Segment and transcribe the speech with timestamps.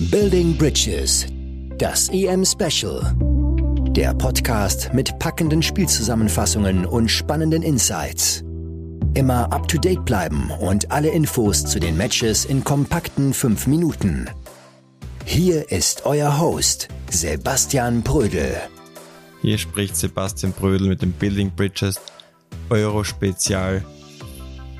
[0.00, 1.24] Building Bridges,
[1.78, 3.14] das EM Special.
[3.90, 8.42] Der Podcast mit packenden Spielzusammenfassungen und spannenden Insights.
[9.14, 14.28] Immer up to date bleiben und alle Infos zu den Matches in kompakten 5 Minuten.
[15.24, 18.56] Hier ist euer Host, Sebastian Brödel.
[19.42, 22.00] Hier spricht Sebastian Brödel mit dem Building Bridges
[22.68, 23.84] Euro Spezial.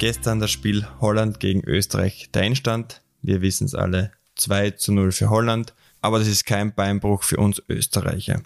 [0.00, 2.30] Gestern das Spiel Holland gegen Österreich.
[2.34, 6.74] Der Einstand, wir wissen es alle, 2 zu 0 für Holland, aber das ist kein
[6.74, 8.42] Beinbruch für uns Österreicher.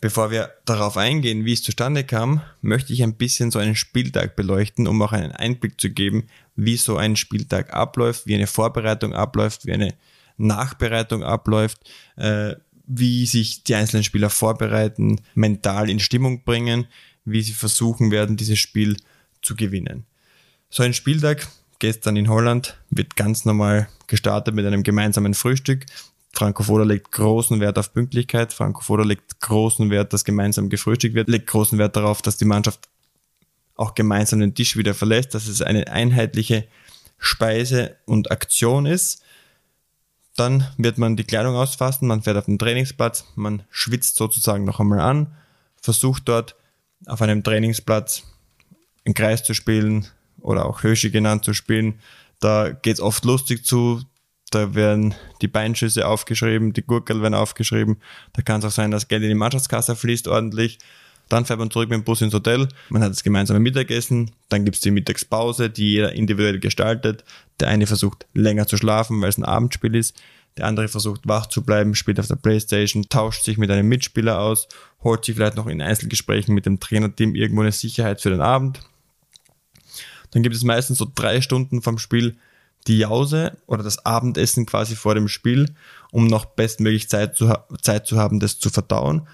[0.00, 4.36] Bevor wir darauf eingehen, wie es zustande kam, möchte ich ein bisschen so einen Spieltag
[4.36, 9.12] beleuchten, um auch einen Einblick zu geben, wie so ein Spieltag abläuft, wie eine Vorbereitung
[9.12, 9.94] abläuft, wie eine
[10.36, 12.54] Nachbereitung abläuft, äh,
[12.86, 16.86] wie sich die einzelnen Spieler vorbereiten, mental in Stimmung bringen,
[17.24, 18.96] wie sie versuchen werden, dieses Spiel
[19.42, 20.06] zu gewinnen.
[20.70, 25.86] So ein Spieltag gestern in Holland wird ganz normal gestartet mit einem gemeinsamen Frühstück.
[26.32, 28.52] Franco Foda legt großen Wert auf Pünktlichkeit.
[28.52, 32.44] Franco Foda legt großen Wert, dass gemeinsam gefrühstückt wird, legt großen Wert darauf, dass die
[32.44, 32.88] Mannschaft
[33.74, 36.66] auch gemeinsam den Tisch wieder verlässt, dass es eine einheitliche
[37.18, 39.22] Speise und Aktion ist.
[40.36, 44.78] Dann wird man die Kleidung ausfassen, man fährt auf den Trainingsplatz, man schwitzt sozusagen noch
[44.78, 45.34] einmal an,
[45.80, 46.54] versucht dort
[47.06, 48.22] auf einem Trainingsplatz
[49.04, 50.06] einen Kreis zu spielen
[50.40, 52.00] oder auch Hösche genannt zu spielen.
[52.40, 54.02] Da geht's oft lustig zu,
[54.50, 57.98] da werden die Beinschüsse aufgeschrieben, die Gurkel werden aufgeschrieben.
[58.32, 60.78] Da kann es auch sein, dass Geld in die Mannschaftskasse fließt ordentlich.
[61.28, 62.68] Dann fährt man zurück mit dem Bus ins Hotel.
[62.88, 64.30] Man hat das gemeinsame Mittagessen.
[64.48, 67.24] Dann gibt's die Mittagspause, die jeder individuell gestaltet.
[67.60, 70.18] Der eine versucht länger zu schlafen, weil es ein Abendspiel ist.
[70.56, 74.40] Der andere versucht wach zu bleiben, spielt auf der Playstation, tauscht sich mit einem Mitspieler
[74.40, 74.66] aus,
[75.04, 78.80] holt sich vielleicht noch in Einzelgesprächen mit dem Trainerteam irgendwo eine Sicherheit für den Abend.
[80.30, 82.36] Dann gibt es meistens so drei Stunden vom Spiel
[82.86, 85.74] die Jause oder das Abendessen quasi vor dem Spiel,
[86.10, 89.26] um noch bestmöglich Zeit zu, Zeit zu haben, das zu verdauen.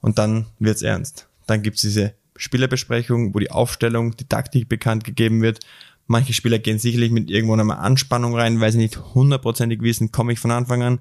[0.00, 1.28] Und dann wird's ernst.
[1.46, 5.60] Dann gibt's diese Spielerbesprechung, wo die Aufstellung, die Taktik bekannt gegeben wird.
[6.06, 10.32] Manche Spieler gehen sicherlich mit irgendwo einer Anspannung rein, weil sie nicht hundertprozentig wissen, komme
[10.32, 11.00] ich von Anfang an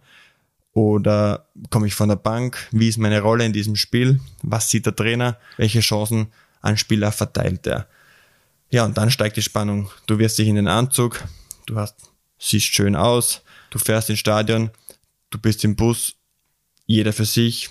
[0.74, 4.86] oder komme ich von der Bank, wie ist meine Rolle in diesem Spiel, was sieht
[4.86, 6.28] der Trainer, welche Chancen
[6.62, 7.88] an Spieler verteilt er.
[8.70, 9.90] Ja, und dann steigt die Spannung.
[10.08, 11.24] Du wirst dich in den Anzug,
[11.66, 11.96] du hast,
[12.38, 14.72] siehst schön aus, du fährst ins Stadion,
[15.30, 16.16] du bist im Bus,
[16.86, 17.70] jeder für sich,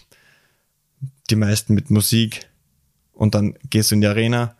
[1.31, 2.49] die meisten mit Musik
[3.13, 4.57] und dann gehst du in die Arena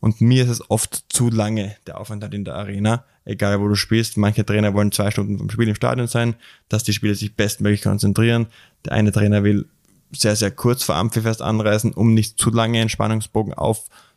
[0.00, 3.74] und mir ist es oft zu lange, der Aufenthalt in der Arena, egal wo du
[3.74, 4.16] spielst.
[4.16, 6.36] Manche Trainer wollen zwei Stunden vom Spiel im Stadion sein,
[6.68, 8.46] dass die Spieler sich bestmöglich konzentrieren.
[8.84, 9.66] Der eine Trainer will
[10.12, 14.09] sehr, sehr kurz vor Amphi fest anreisen, um nicht zu lange einen Spannungsbogen aufzubauen,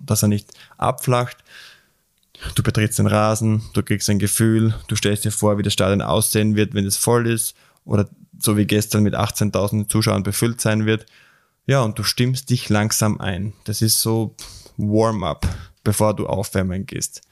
[0.00, 1.38] dass er nicht abflacht.
[2.54, 6.02] Du betrittst den Rasen, du kriegst ein Gefühl, du stellst dir vor, wie das Stadion
[6.02, 10.86] aussehen wird, wenn es voll ist oder so wie gestern mit 18.000 Zuschauern befüllt sein
[10.86, 11.06] wird.
[11.66, 13.54] Ja, und du stimmst dich langsam ein.
[13.64, 14.34] Das ist so
[14.76, 15.46] Warm-up,
[15.84, 17.22] bevor du aufwärmen gehst.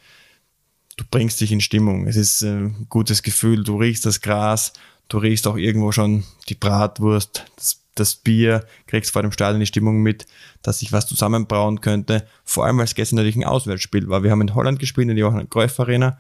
[0.97, 2.07] Du bringst dich in Stimmung.
[2.07, 3.65] Es ist ein gutes Gefühl.
[3.65, 4.73] Du riechst das Gras,
[5.09, 9.67] du riechst auch irgendwo schon die Bratwurst, das das Bier, kriegst vor dem Stadion die
[9.67, 10.27] Stimmung mit,
[10.63, 12.27] dass sich was zusammenbrauen könnte.
[12.45, 14.23] Vor allem, weil es gestern natürlich ein Auswärtsspiel war.
[14.23, 16.19] Wir haben in Holland gespielt, in der Johann Cruyff Arena.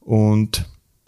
[0.00, 0.66] Und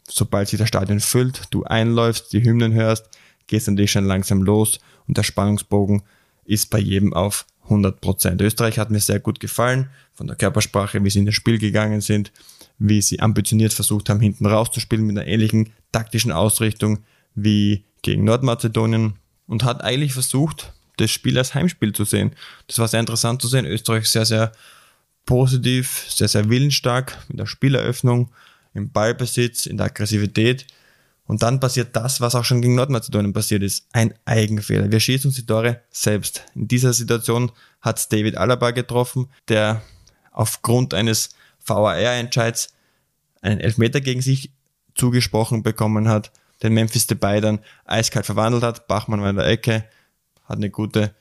[0.09, 3.09] sobald sich das Stadion füllt, du einläufst, die Hymnen hörst,
[3.47, 6.03] gehst natürlich schon langsam los und der Spannungsbogen
[6.45, 8.41] ist bei jedem auf 100 Prozent.
[8.41, 12.01] Österreich hat mir sehr gut gefallen, von der Körpersprache, wie sie in das Spiel gegangen
[12.01, 12.33] sind,
[12.79, 17.01] wie sie ambitioniert versucht haben, hinten rauszuspielen mit einer ähnlichen taktischen Ausrichtung
[17.35, 19.15] wie gegen Nordmazedonien
[19.49, 22.33] und hat eigentlich versucht, das Spiel als Heimspiel zu sehen.
[22.69, 23.67] Das war sehr interessant zu sehen.
[23.67, 24.53] Österreich sehr, sehr
[25.27, 28.31] positiv, sehr, sehr willensstark in der Spieleröffnung,
[28.75, 30.67] im Ballbesitz, in der Aggressivität.
[31.27, 33.87] Und dann passiert das, was auch schon gegen Nordmazedonien passiert ist.
[33.93, 34.91] Ein Eigenfehler.
[34.91, 36.45] Wir schießen uns die Tore selbst.
[36.55, 39.83] In dieser Situation hat David Alaba getroffen, der
[40.33, 41.31] aufgrund eines
[41.65, 42.73] VAR-Entscheids
[43.43, 44.51] einen Elfmeter gegen sich
[44.95, 46.33] zugesprochen bekommen hat
[46.63, 48.89] den Memphis Depay dann eiskalt verwandelt hat.
[48.89, 49.85] Bachmann war in der Ecke,
[50.45, 51.15] hat eine gute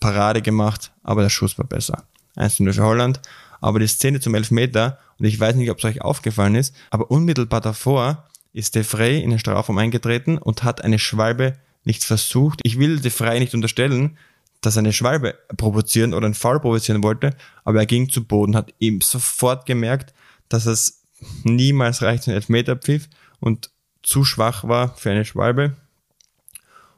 [0.00, 2.04] Parade gemacht, aber der Schuss war besser.
[2.36, 3.20] 1-0 für Holland.
[3.60, 7.10] Aber die Szene zum Elfmeter, und ich weiß nicht, ob es euch aufgefallen ist, aber
[7.10, 12.60] unmittelbar davor ist De Frey in den Strafraum eingetreten und hat eine Schwalbe nicht versucht.
[12.62, 14.16] Ich will De Frey nicht unterstellen,
[14.60, 18.56] dass er eine Schwalbe provozieren oder einen Foul provozieren wollte, aber er ging zu Boden,
[18.56, 20.14] hat ihm sofort gemerkt,
[20.48, 21.02] dass es
[21.44, 23.08] niemals reicht, ein Elfmeterpfiff
[23.40, 23.70] und
[24.02, 25.76] zu schwach war für eine Schwalbe.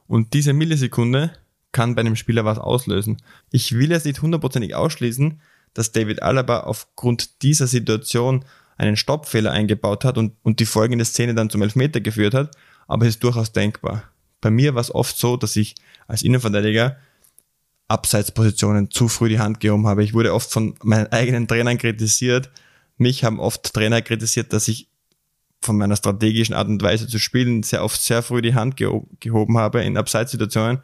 [0.07, 1.33] Und diese Millisekunde
[1.71, 3.21] kann bei einem Spieler was auslösen.
[3.49, 5.39] Ich will jetzt nicht hundertprozentig ausschließen,
[5.73, 8.43] dass David Alaba aufgrund dieser Situation
[8.77, 12.51] einen Stoppfehler eingebaut hat und, und die folgende Szene dann zum Elfmeter geführt hat.
[12.87, 14.03] aber es ist durchaus denkbar.
[14.41, 15.75] Bei mir war es oft so, dass ich
[16.07, 16.97] als Innenverteidiger
[17.87, 20.03] Abseitspositionen zu früh die Hand gehoben habe.
[20.03, 22.49] Ich wurde oft von meinen eigenen Trainern kritisiert.
[22.97, 24.87] Mich haben oft Trainer kritisiert, dass ich
[25.63, 29.57] von meiner strategischen Art und Weise zu spielen sehr oft sehr früh die Hand gehoben
[29.57, 30.79] habe in Abseitssituationen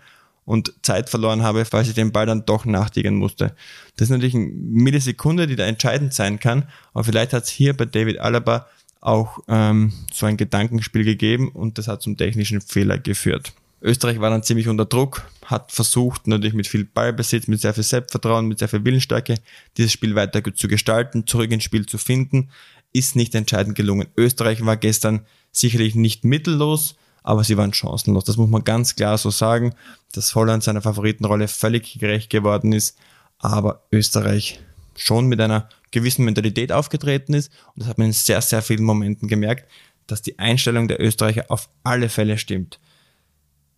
[0.46, 3.56] und Zeit verloren habe, falls ich den Ball dann doch nachtigen musste.
[3.96, 7.76] Das ist natürlich eine Millisekunde, die da entscheidend sein kann, aber vielleicht hat es hier
[7.76, 8.68] bei David Alaba
[9.02, 13.54] auch ähm, so ein Gedankenspiel gegeben und das hat zum technischen Fehler geführt.
[13.82, 17.84] Österreich war dann ziemlich unter Druck, hat versucht, natürlich mit viel Ballbesitz, mit sehr viel
[17.84, 19.36] Selbstvertrauen, mit sehr viel Willensstärke,
[19.78, 22.50] dieses Spiel weiter zu gestalten, zurück ins Spiel zu finden,
[22.94, 24.08] ist nicht entscheidend gelungen.
[24.18, 28.24] Österreich war gestern sicherlich nicht mittellos, aber sie waren chancenlos.
[28.24, 29.74] Das muss man ganz klar so sagen,
[30.14, 32.98] dass Holland seiner Favoritenrolle völlig gerecht geworden ist,
[33.38, 34.60] aber Österreich
[34.96, 38.84] schon mit einer gewissen Mentalität aufgetreten ist und das hat man in sehr, sehr vielen
[38.84, 39.70] Momenten gemerkt,
[40.08, 42.80] dass die Einstellung der Österreicher auf alle Fälle stimmt.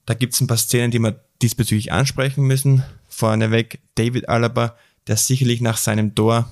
[0.06, 2.84] Da gibt es ein paar Szenen, die wir diesbezüglich ansprechen müssen.
[3.10, 4.76] Vorneweg David Alaba,
[5.08, 6.52] der sicherlich nach seinem Tor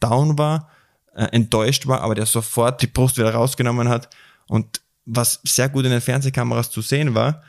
[0.00, 0.70] down war,
[1.14, 4.08] äh, enttäuscht war, aber der sofort die Brust wieder rausgenommen hat.
[4.46, 7.42] Und was sehr gut in den Fernsehkameras zu sehen war,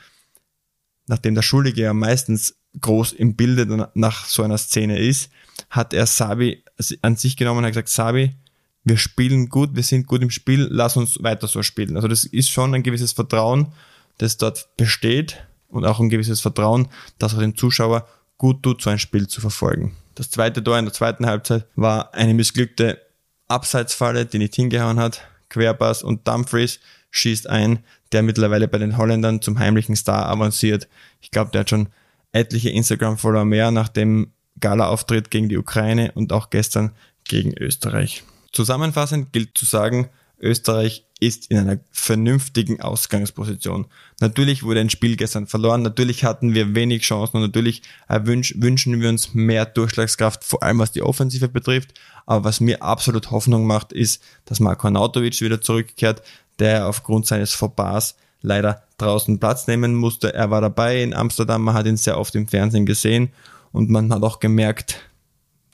[1.08, 5.32] nachdem der Schuldige ja meistens groß im Bilde nach so einer Szene ist,
[5.70, 6.64] hat er Sabi
[7.02, 8.36] an sich genommen und hat gesagt, Sabi,
[8.84, 11.96] wir spielen gut, wir sind gut im Spiel, lass uns weiter so spielen.
[11.96, 13.74] Also das ist schon ein gewisses Vertrauen,
[14.18, 18.08] das dort besteht und auch ein gewisses Vertrauen, dass auch dem Zuschauer
[18.38, 19.96] gut tut, so ein Spiel zu verfolgen.
[20.16, 23.02] Das zweite Tor in der zweiten Halbzeit war eine missglückte
[23.50, 25.22] Abseitsfalle, die nicht hingehauen hat.
[25.50, 26.80] Querpass und Dumfries
[27.12, 30.88] schießt ein, der mittlerweile bei den Holländern zum heimlichen Star avanciert.
[31.22, 31.90] Ich glaube, der hat schon
[32.32, 36.92] etliche Instagram-Follower mehr nach dem Gala-Auftritt gegen die Ukraine und auch gestern
[37.24, 38.24] gegen Österreich.
[38.52, 40.10] Zusammenfassend gilt zu sagen,
[40.40, 43.88] Österreich ist in einer vernünftigen Ausgangsposition.
[44.22, 49.10] Natürlich wurde ein Spiel gestern verloren, natürlich hatten wir wenig Chancen und natürlich wünschen wir
[49.10, 51.94] uns mehr Durchschlagskraft, vor allem was die Offensive betrifft.
[52.26, 56.22] Aber was mir absolut Hoffnung macht, ist, dass Marko Anautovic wieder zurückkehrt,
[56.60, 60.34] der aufgrund seines Fauxpas leider draußen Platz nehmen musste.
[60.34, 63.30] Er war dabei in Amsterdam, man hat ihn sehr oft im Fernsehen gesehen
[63.72, 65.02] und man hat auch gemerkt,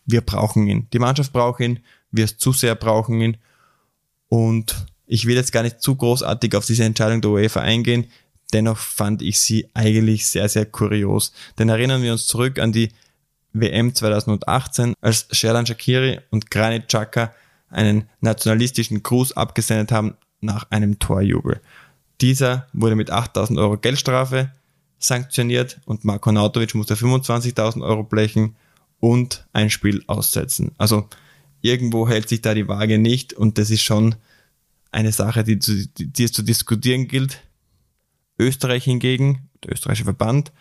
[0.07, 0.87] wir brauchen ihn.
[0.91, 1.79] Die Mannschaft braucht ihn,
[2.11, 3.37] wir es zu sehr brauchen ihn
[4.27, 8.07] und ich will jetzt gar nicht zu großartig auf diese Entscheidung der UEFA eingehen.
[8.53, 11.33] Dennoch fand ich sie eigentlich sehr, sehr kurios.
[11.57, 12.89] Denn erinnern wir uns zurück an die
[13.53, 17.33] WM 2018, als Sherdan Shakiri und Granit Xhaka
[17.69, 21.61] einen nationalistischen Gruß abgesendet haben nach einem Torjubel.
[22.21, 24.51] Dieser wurde mit 8000 Euro Geldstrafe
[24.99, 28.55] sanktioniert und Marko Nautovic musste 25.000 Euro blechen
[28.99, 30.71] und ein Spiel aussetzen.
[30.77, 31.09] Also
[31.61, 34.15] irgendwo hält sich da die Waage nicht und das ist schon
[34.95, 37.41] eine Sache, die, die, die es zu diskutieren gilt.
[38.39, 40.51] Österreich hingegen, der österreichische Verband,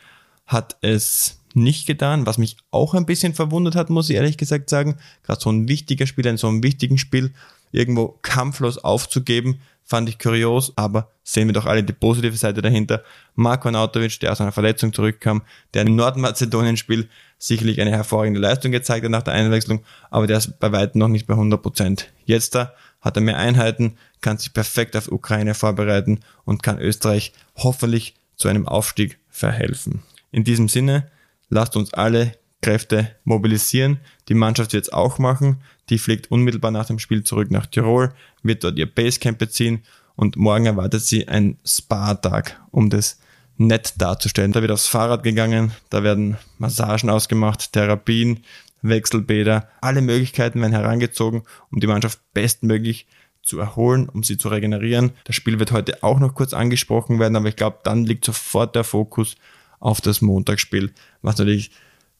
[0.46, 4.68] hat es nicht getan, was mich auch ein bisschen verwundert hat, muss ich ehrlich gesagt
[4.68, 4.96] sagen.
[5.22, 7.32] Gerade so ein wichtiger Spiel, in so einem wichtigen Spiel
[7.72, 13.04] irgendwo kampflos aufzugeben, fand ich kurios, aber sehen wir doch alle die positive Seite dahinter.
[13.34, 15.42] Marko Nautovic, der aus einer Verletzung zurückkam,
[15.74, 17.08] der im Nordmazedonien-Spiel
[17.38, 21.08] sicherlich eine hervorragende Leistung gezeigt hat nach der Einwechslung, aber der ist bei weitem noch
[21.08, 22.12] nicht bei 100 Prozent.
[22.24, 27.34] Jetzt da hat er mehr Einheiten, kann sich perfekt auf Ukraine vorbereiten und kann Österreich
[27.56, 30.02] hoffentlich zu einem Aufstieg verhelfen.
[30.32, 31.10] In diesem Sinne,
[31.50, 34.00] lasst uns alle Kräfte mobilisieren.
[34.30, 35.60] Die Mannschaft wird es auch machen.
[35.90, 39.84] Die fliegt unmittelbar nach dem Spiel zurück nach Tirol, wird dort ihr Basecamp beziehen
[40.16, 43.20] und morgen erwartet sie ein Spa-Tag, um das
[43.58, 44.52] nett darzustellen.
[44.52, 48.42] Da wird aufs Fahrrad gegangen, da werden Massagen ausgemacht, Therapien,
[48.80, 53.06] Wechselbäder, alle Möglichkeiten werden herangezogen, um die Mannschaft bestmöglich
[53.44, 55.12] zu erholen, um sie zu regenerieren.
[55.24, 58.74] Das Spiel wird heute auch noch kurz angesprochen werden, aber ich glaube, dann liegt sofort
[58.74, 59.36] der Fokus
[59.80, 61.70] auf das Montagsspiel, was natürlich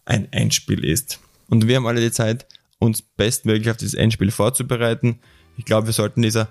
[0.04, 1.21] ein Endspiel ist.
[1.49, 2.47] Und wir haben alle die Zeit,
[2.78, 5.19] uns bestmöglich auf dieses Endspiel vorzubereiten.
[5.57, 6.49] Ich glaube, wir sollten dieser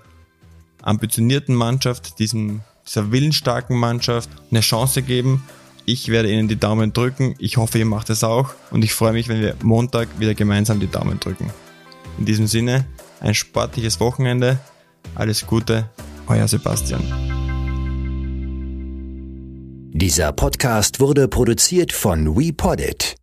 [0.82, 5.44] ambitionierten Mannschaft, diesem, dieser willensstarken Mannschaft eine Chance geben.
[5.86, 7.34] Ich werde Ihnen die Daumen drücken.
[7.38, 8.54] Ich hoffe, ihr macht es auch.
[8.70, 11.50] Und ich freue mich, wenn wir Montag wieder gemeinsam die Daumen drücken.
[12.18, 12.86] In diesem Sinne,
[13.24, 14.58] ein sportliches Wochenende.
[15.14, 15.88] Alles Gute,
[16.26, 17.02] euer Sebastian.
[19.92, 23.16] Dieser Podcast wurde produziert von WePoddit.